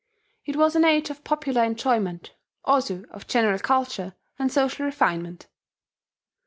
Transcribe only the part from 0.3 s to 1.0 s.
It was an